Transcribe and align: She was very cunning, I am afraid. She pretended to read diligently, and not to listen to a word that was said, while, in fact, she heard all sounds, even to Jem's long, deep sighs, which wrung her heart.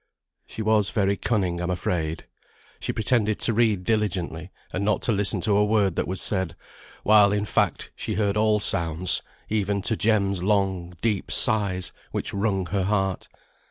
She 0.47 0.63
was 0.63 0.89
very 0.89 1.15
cunning, 1.15 1.59
I 1.61 1.63
am 1.65 1.69
afraid. 1.69 2.25
She 2.79 2.91
pretended 2.91 3.37
to 3.41 3.53
read 3.53 3.83
diligently, 3.83 4.49
and 4.73 4.83
not 4.83 5.03
to 5.03 5.11
listen 5.11 5.41
to 5.41 5.55
a 5.55 5.63
word 5.63 5.95
that 5.95 6.07
was 6.07 6.19
said, 6.21 6.55
while, 7.03 7.31
in 7.31 7.45
fact, 7.45 7.91
she 7.95 8.15
heard 8.15 8.35
all 8.35 8.59
sounds, 8.59 9.21
even 9.47 9.83
to 9.83 9.95
Jem's 9.95 10.41
long, 10.41 10.93
deep 11.01 11.29
sighs, 11.29 11.91
which 12.11 12.33
wrung 12.33 12.65
her 12.71 12.85
heart. 12.85 13.27